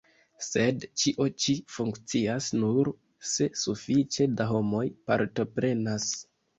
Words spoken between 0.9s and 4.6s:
ĉio ĉi funkcias nur se sufiĉe da